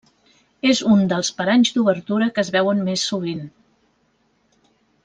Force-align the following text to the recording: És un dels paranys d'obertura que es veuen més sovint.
És 0.69 0.79
un 0.93 1.03
dels 1.11 1.29
paranys 1.41 1.73
d'obertura 1.75 2.31
que 2.39 2.43
es 2.47 2.51
veuen 2.57 2.83
més 2.91 3.07
sovint. 3.13 3.47